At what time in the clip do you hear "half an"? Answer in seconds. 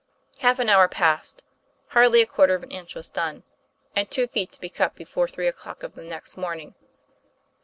0.39-0.67